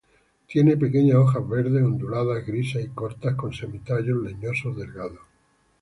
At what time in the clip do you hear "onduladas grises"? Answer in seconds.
1.83-2.83